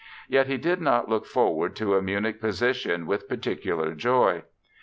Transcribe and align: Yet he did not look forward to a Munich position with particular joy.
Yet 0.27 0.47
he 0.47 0.57
did 0.57 0.81
not 0.81 1.09
look 1.09 1.27
forward 1.27 1.75
to 1.75 1.93
a 1.93 2.01
Munich 2.01 2.41
position 2.41 3.05
with 3.05 3.29
particular 3.29 3.93
joy. 3.93 4.41